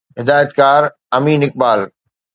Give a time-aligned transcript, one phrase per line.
[0.19, 0.81] هدايتڪار
[1.17, 1.79] امين اقبال